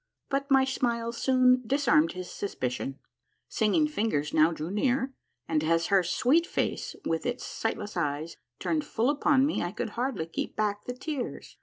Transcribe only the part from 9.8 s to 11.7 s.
hardly keep back the tears.